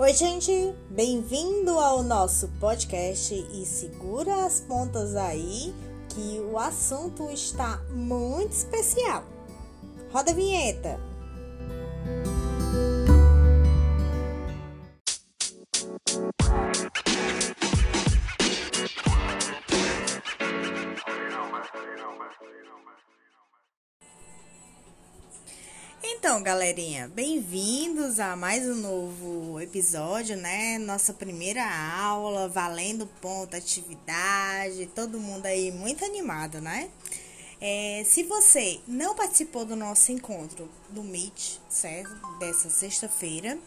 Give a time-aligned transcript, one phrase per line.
[0.00, 5.74] Oi, gente, bem-vindo ao nosso podcast e segura as pontas aí
[6.08, 9.22] que o assunto está muito especial.
[10.10, 10.98] Roda a vinheta.
[26.22, 30.76] Então, galerinha, bem-vindos a mais um novo episódio, né?
[30.76, 31.64] Nossa primeira
[31.98, 36.90] aula, valendo ponto, atividade, todo mundo aí muito animado, né?
[37.58, 42.14] É, se você não participou do nosso encontro do Meet, certo?
[42.38, 43.58] Dessa sexta-feira,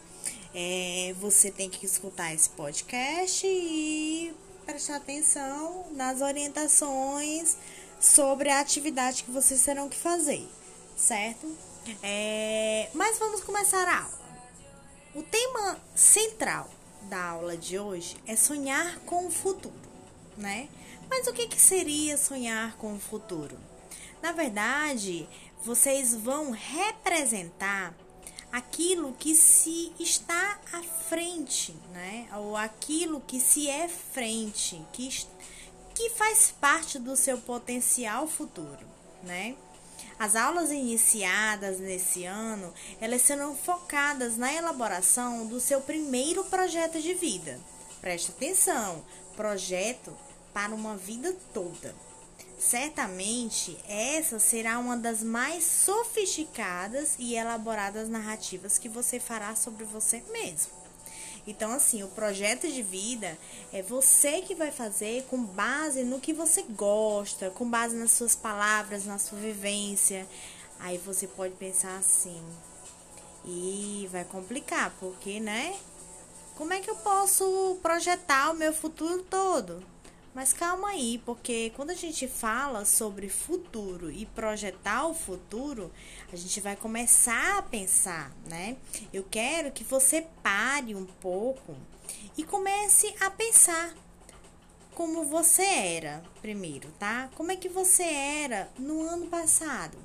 [0.54, 4.32] é, você tem que escutar esse podcast e
[4.64, 7.56] prestar atenção nas orientações
[7.98, 10.46] sobre a atividade que vocês terão que fazer,
[10.96, 11.73] certo?
[12.02, 14.24] É, mas vamos começar a aula.
[15.14, 16.70] O tema central
[17.02, 19.74] da aula de hoje é sonhar com o futuro,
[20.36, 20.68] né?
[21.10, 23.56] Mas o que, que seria sonhar com o futuro?
[24.22, 25.28] Na verdade,
[25.62, 27.94] vocês vão representar
[28.50, 32.28] aquilo que se está à frente, né?
[32.36, 35.08] Ou aquilo que se é frente, que,
[35.94, 38.86] que faz parte do seu potencial futuro,
[39.22, 39.54] né?
[40.18, 47.14] As aulas iniciadas nesse ano, elas serão focadas na elaboração do seu primeiro projeto de
[47.14, 47.58] vida.
[48.00, 49.04] Preste atenção,
[49.36, 50.16] projeto
[50.52, 51.94] para uma vida toda.
[52.58, 60.22] Certamente, essa será uma das mais sofisticadas e elaboradas narrativas que você fará sobre você
[60.30, 60.83] mesmo.
[61.46, 63.36] Então, assim, o projeto de vida
[63.72, 68.34] é você que vai fazer com base no que você gosta, com base nas suas
[68.34, 70.26] palavras, na sua vivência.
[70.78, 72.42] Aí você pode pensar assim,
[73.44, 75.76] e vai complicar, porque, né?
[76.56, 79.82] Como é que eu posso projetar o meu futuro todo?
[80.34, 85.92] Mas calma aí, porque quando a gente fala sobre futuro e projetar o futuro,
[86.32, 88.76] a gente vai começar a pensar, né?
[89.12, 91.76] Eu quero que você pare um pouco
[92.36, 93.94] e comece a pensar
[94.92, 97.30] como você era primeiro, tá?
[97.36, 99.96] Como é que você era no ano passado?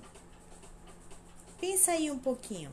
[1.59, 2.71] Pensa aí um pouquinho.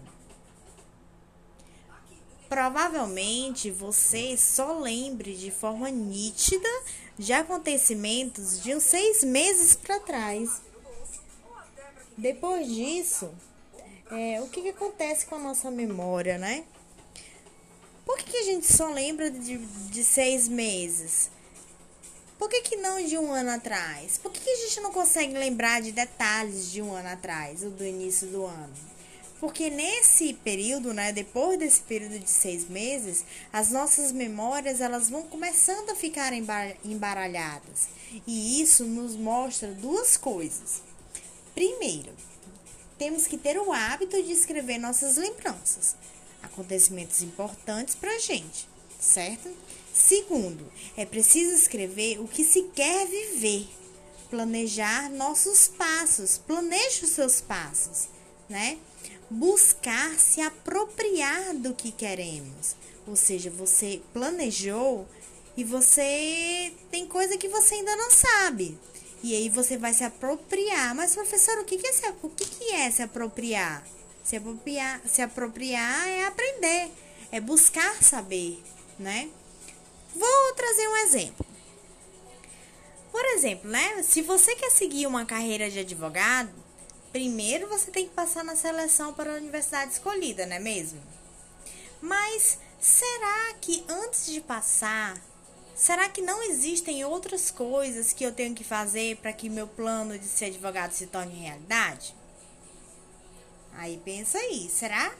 [2.51, 6.69] Provavelmente você só lembre de forma nítida
[7.19, 10.61] de acontecimentos de uns seis meses para trás.
[12.17, 13.31] Depois disso,
[14.11, 16.65] é, o que, que acontece com a nossa memória, né?
[18.05, 21.31] Por que, que a gente só lembra de, de seis meses?
[22.39, 24.19] Por que, que não de um ano atrás?
[24.19, 27.71] Por que, que a gente não consegue lembrar de detalhes de um ano atrás ou
[27.71, 28.75] do início do ano?
[29.39, 35.23] Porque nesse período, né, depois desse período de seis meses, as nossas memórias elas vão
[35.25, 37.89] começando a ficar embaralhadas.
[38.27, 40.83] E isso nos mostra duas coisas.
[41.55, 42.13] Primeiro,
[42.99, 45.97] temos que ter o hábito de escrever nossas lembranças,
[46.43, 48.67] acontecimentos importantes para a gente,
[48.99, 49.51] certo?
[49.93, 53.69] Segundo, é preciso escrever o que se quer viver,
[54.31, 58.09] planejar nossos passos, planeje os seus passos,
[58.49, 58.79] né?
[59.31, 62.77] Buscar se apropriar do que queremos.
[63.07, 65.07] Ou seja, você planejou
[65.57, 68.79] e você tem coisa que você ainda não sabe.
[69.23, 70.95] E aí você vai se apropriar.
[70.95, 73.85] Mas, professor, o que, é, se, o que, que é se apropriar?
[74.23, 76.91] Se apropriar, se apropriar é aprender,
[77.31, 78.61] é buscar saber,
[78.99, 79.29] né?
[80.15, 81.47] Vou trazer um exemplo.
[83.13, 84.03] Por exemplo, né?
[84.03, 86.53] Se você quer seguir uma carreira de advogado,
[87.17, 91.01] primeiro você tem que passar na seleção para a universidade escolhida, não é mesmo?
[91.99, 95.19] Mas será que antes de passar,
[95.75, 100.19] será que não existem outras coisas que eu tenho que fazer para que meu plano
[100.19, 102.15] de ser advogado se torne realidade?
[103.73, 105.15] Aí pensa aí, será?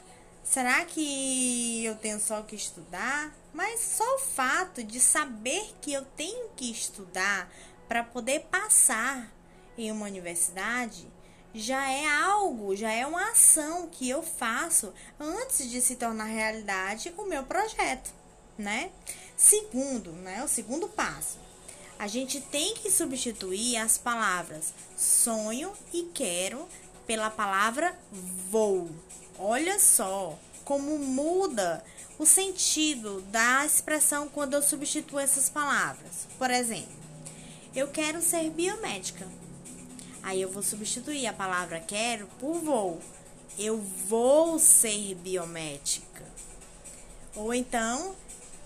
[0.45, 3.35] Será que eu tenho só que estudar?
[3.55, 7.51] Mas só o fato de saber que eu tenho que estudar
[7.89, 9.33] para poder passar
[9.79, 11.16] em uma universidade
[11.57, 17.15] já é algo, já é uma ação que eu faço antes de se tornar realidade
[17.17, 18.13] o meu projeto,
[18.59, 18.91] né?
[19.37, 21.39] Segundo, né, o segundo passo.
[21.99, 26.69] A gente tem que substituir as palavras sonho e quero
[27.07, 27.99] pela palavra
[28.51, 28.91] vou.
[29.39, 31.83] Olha só como muda
[32.19, 36.29] o sentido da expressão quando eu substituo essas palavras.
[36.37, 36.97] Por exemplo,
[37.75, 39.27] eu quero ser biomédica.
[40.27, 43.01] Aí eu vou substituir a palavra quero por vou.
[43.57, 46.25] Eu vou ser biomédica.
[47.37, 48.17] Ou então,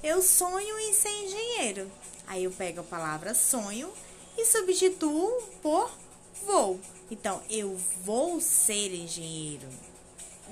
[0.03, 1.93] eu sonho em ser engenheiro.
[2.27, 3.93] Aí eu pego a palavra sonho
[4.39, 5.31] e substituo
[5.61, 5.91] por
[6.47, 6.81] vou.
[7.11, 9.69] Então, eu vou ser engenheiro.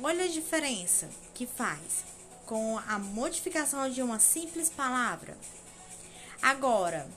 [0.03, 2.05] Olha a diferença que faz
[2.45, 5.39] com a modificação de uma simples palavra.
[6.43, 7.09] Agora,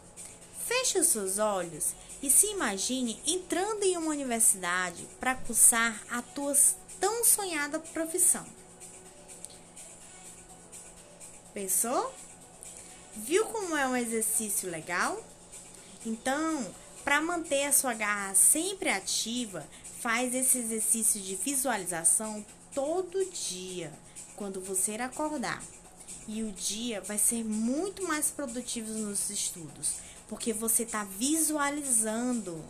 [0.66, 6.56] feche os seus olhos e se imagine entrando em uma universidade para cursar a tua
[7.00, 8.46] tão sonhada profissão.
[11.54, 12.14] Pensou?
[13.16, 15.22] Viu como é um exercício legal?
[16.06, 16.74] Então,
[17.04, 19.68] para manter a sua garra sempre ativa,
[20.00, 23.92] faz esse exercício de visualização todo dia,
[24.36, 25.62] quando você acordar.
[26.28, 29.96] E o dia vai ser muito mais produtivo nos estudos,
[30.32, 32.64] porque você está visualizando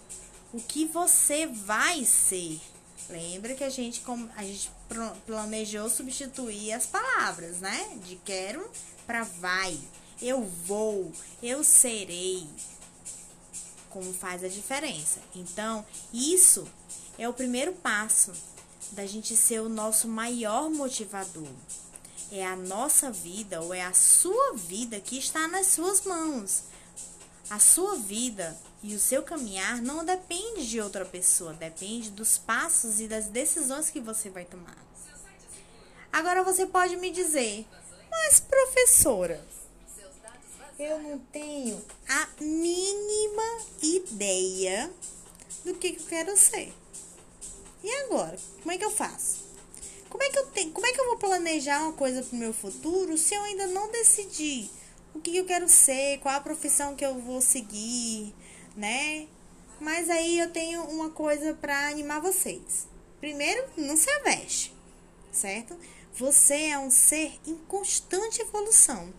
[0.52, 2.60] o que você vai ser.
[3.08, 4.02] Lembra que a gente,
[4.36, 4.72] a gente
[5.28, 8.00] planejou substituir as palavras, né?
[8.04, 8.68] De quero
[9.06, 9.78] para vai.
[10.20, 11.12] Eu vou,
[11.44, 12.48] eu serei.
[13.92, 15.20] Como faz a diferença.
[15.36, 16.68] Então, isso
[17.16, 18.32] é o primeiro passo
[18.94, 21.48] da gente ser o nosso maior motivador.
[22.32, 26.71] É a nossa vida ou é a sua vida que está nas suas mãos.
[27.52, 33.02] A sua vida e o seu caminhar não depende de outra pessoa, depende dos passos
[33.02, 34.78] e das decisões que você vai tomar.
[36.14, 37.68] Agora você pode me dizer,
[38.10, 39.46] mas professora,
[40.80, 44.90] eu não tenho a mínima ideia
[45.66, 46.74] do que eu quero ser.
[47.84, 48.40] E agora?
[48.62, 49.44] Como é que eu faço?
[50.10, 52.40] Como é que eu tenho, como é que eu vou planejar uma coisa para o
[52.40, 54.70] meu futuro se eu ainda não decidi
[55.14, 58.34] o que eu quero ser, qual a profissão que eu vou seguir,
[58.76, 59.28] né?
[59.80, 62.88] Mas aí eu tenho uma coisa para animar vocês.
[63.20, 64.74] Primeiro, não se aveste,
[65.32, 65.76] certo?
[66.16, 69.14] Você é um ser em constante evolução.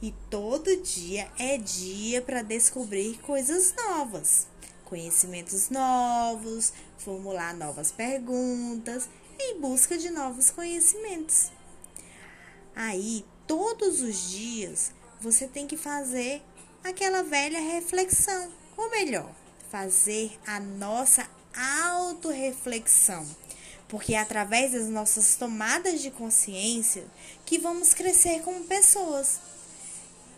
[0.00, 4.46] E todo dia é dia para descobrir coisas novas
[4.88, 11.50] conhecimentos novos, formular novas perguntas em busca de novos conhecimentos.
[12.74, 16.42] Aí, todos os dias, você tem que fazer
[16.82, 19.30] aquela velha reflexão, ou melhor,
[19.70, 23.26] fazer a nossa autorreflexão.
[23.88, 27.06] Porque é através das nossas tomadas de consciência
[27.46, 29.40] que vamos crescer como pessoas.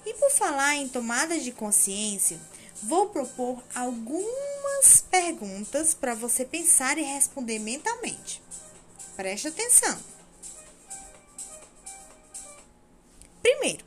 [0.07, 2.41] E por falar em tomadas de consciência,
[2.83, 8.43] Vou propor algumas perguntas para você pensar e responder mentalmente.
[9.17, 10.01] Preste atenção.
[13.43, 13.85] Primeiro,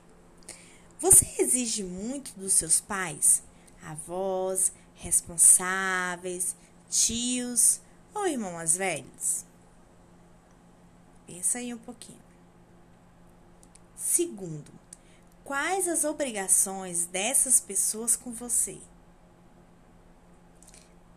[1.04, 3.44] você exige muito dos seus pais,
[3.84, 6.56] avós, responsáveis,
[6.90, 7.82] tios
[8.14, 9.46] ou irmãos mais velhos?
[11.28, 12.22] Pensa aí um pouquinho.
[13.96, 14.72] Segundo,
[15.44, 18.78] Quais as obrigações dessas pessoas com você?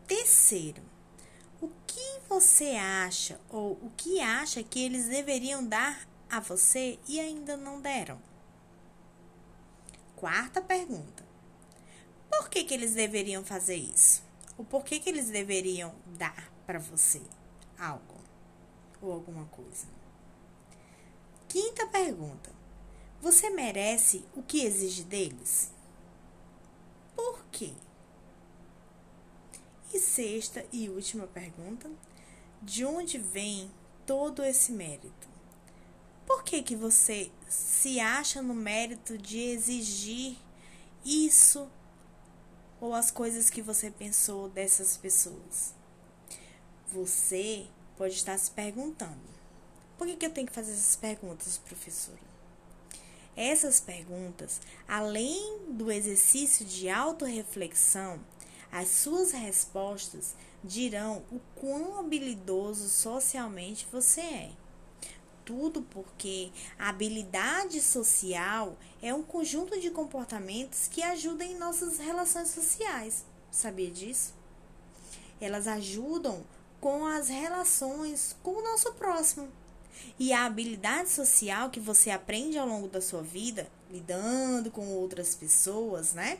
[0.04, 0.82] Terceiro,
[1.60, 7.20] o que você acha ou o que acha que eles deveriam dar a você e
[7.20, 8.20] ainda não deram?
[10.26, 11.24] Quarta pergunta:
[12.28, 14.24] por que, que eles deveriam fazer isso?
[14.58, 17.22] O porquê que eles deveriam dar para você
[17.78, 18.16] algo
[19.00, 19.86] ou alguma coisa?
[21.46, 22.50] Quinta pergunta:
[23.22, 25.70] você merece o que exige deles?
[27.14, 27.72] Por quê?
[29.94, 31.88] E sexta e última pergunta:
[32.60, 33.70] de onde vem
[34.04, 35.35] todo esse mérito?
[36.26, 40.36] Por que que você se acha no mérito de exigir
[41.04, 41.70] isso
[42.80, 45.72] ou as coisas que você pensou dessas pessoas?
[46.92, 47.66] Você
[47.96, 49.20] pode estar se perguntando:
[49.96, 52.26] por que, que eu tenho que fazer essas perguntas, professora?
[53.36, 58.18] Essas perguntas, além do exercício de autorreflexão,
[58.72, 64.65] as suas respostas dirão o quão habilidoso socialmente você é.
[65.46, 72.48] Tudo porque a habilidade social é um conjunto de comportamentos que ajudam em nossas relações
[72.48, 73.24] sociais.
[73.48, 74.34] Sabia disso?
[75.40, 76.44] Elas ajudam
[76.80, 79.48] com as relações com o nosso próximo
[80.18, 85.34] e a habilidade social que você aprende ao longo da sua vida, lidando com outras
[85.34, 86.38] pessoas, né?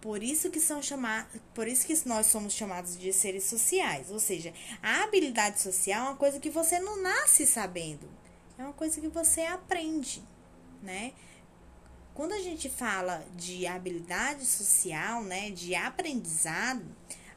[0.00, 4.18] Por isso que são chamados, por isso que nós somos chamados de seres sociais, ou
[4.18, 8.06] seja, a habilidade social é uma coisa que você não nasce sabendo,
[8.58, 10.22] é uma coisa que você aprende,
[10.82, 11.12] né?
[12.14, 16.84] Quando a gente fala de habilidade social, né, de aprendizado,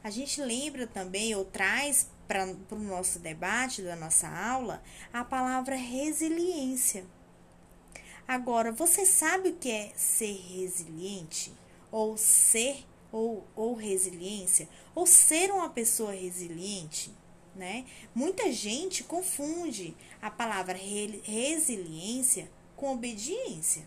[0.04, 4.80] a gente lembra também ou traz para o nosso debate da nossa aula
[5.12, 7.04] a palavra resiliência.
[8.26, 11.52] Agora, você sabe o que é ser resiliente?
[11.90, 14.68] Ou ser ou, ou resiliência?
[14.94, 17.10] Ou ser uma pessoa resiliente?
[17.58, 17.84] Né?
[18.14, 23.82] Muita gente confunde a palavra re resiliência com obediência.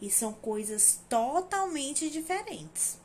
[0.00, 2.98] E são coisas totalmente diferentes.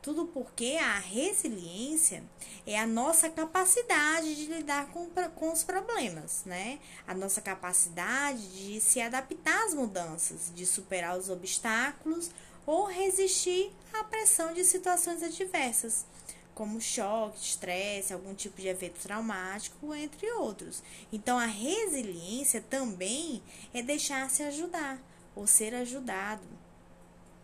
[0.00, 2.24] Tudo porque a resiliência
[2.66, 5.06] é a nossa capacidade de lidar com,
[5.36, 6.80] com os problemas, né?
[7.06, 12.30] A nossa capacidade de se adaptar às mudanças, de superar os obstáculos
[12.64, 16.06] ou resistir à pressão de situações adversas,
[16.54, 20.82] como choque, estresse, algum tipo de evento traumático, entre outros.
[21.12, 23.42] Então, a resiliência também
[23.72, 25.02] é deixar-se ajudar
[25.34, 26.46] ou ser ajudado,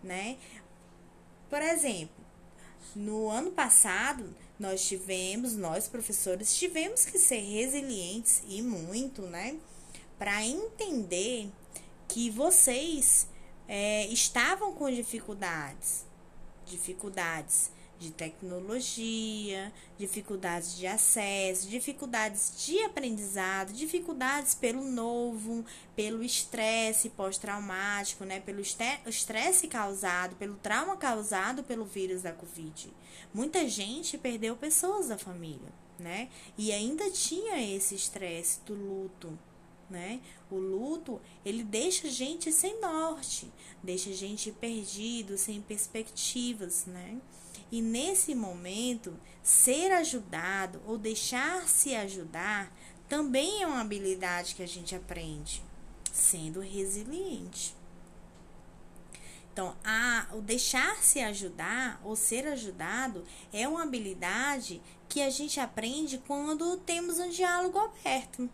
[0.02, 0.36] né?
[1.48, 2.24] Por exemplo,
[2.94, 9.56] no ano passado, nós tivemos, nós professores, tivemos que ser resilientes e muito, né?
[10.18, 11.50] Para entender
[12.08, 13.26] que vocês
[13.66, 16.04] é, estavam com dificuldades,
[16.66, 25.64] dificuldades de tecnologia, dificuldades de acesso, dificuldades de aprendizado, dificuldades pelo novo,
[25.96, 32.92] pelo estresse pós-traumático, né, pelo estresse causado, pelo trauma causado pelo vírus da Covid.
[33.34, 36.28] Muita gente perdeu pessoas da família, né?
[36.56, 39.36] E ainda tinha esse estresse do luto,
[39.90, 40.20] né?
[40.50, 43.50] O luto, ele deixa a gente sem norte,
[43.82, 47.18] deixa a gente perdido, sem perspectivas, né?
[47.70, 52.72] E nesse momento, ser ajudado ou deixar-se ajudar
[53.08, 55.62] também é uma habilidade que a gente aprende,
[56.12, 57.74] sendo resiliente.
[59.52, 66.18] Então, a, o deixar-se ajudar ou ser ajudado é uma habilidade que a gente aprende
[66.18, 68.48] quando temos um diálogo aberto.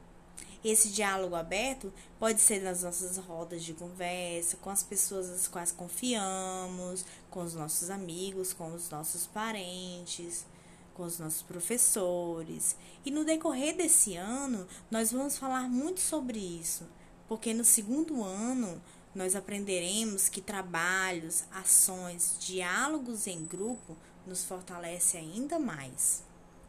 [0.64, 5.70] Esse diálogo aberto pode ser nas nossas rodas de conversa, com as pessoas às quais
[5.70, 10.46] confiamos, com os nossos amigos, com os nossos parentes,
[10.94, 12.76] com os nossos professores.
[13.04, 16.88] E no decorrer desse ano, nós vamos falar muito sobre isso,
[17.28, 18.80] porque no segundo ano
[19.14, 26.22] nós aprenderemos que trabalhos, ações, diálogos em grupo nos fortalece ainda mais.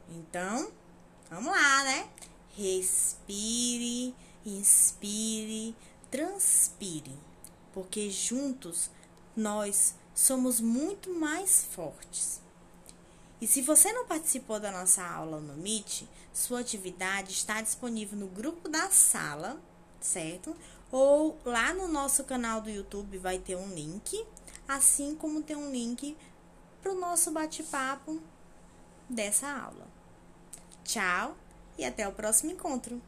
[0.09, 0.69] Então,
[1.29, 2.09] vamos lá, né?
[2.55, 5.75] Respire, inspire,
[6.09, 7.17] transpire,
[7.73, 8.89] porque juntos
[9.35, 12.41] nós somos muito mais fortes.
[13.41, 18.27] E se você não participou da nossa aula no Meet, sua atividade está disponível no
[18.27, 19.61] grupo da sala,
[19.99, 20.55] certo?
[20.91, 24.25] Ou lá no nosso canal do YouTube vai ter um link,
[24.65, 26.15] assim como tem um link
[26.81, 28.21] para o nosso bate-papo
[29.09, 29.87] dessa aula.
[30.83, 31.35] Tchau!
[31.77, 33.01] E até o próximo encontro!